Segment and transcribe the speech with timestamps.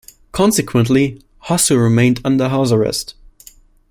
[0.31, 3.13] Consequently, Hossu remained under house arrest.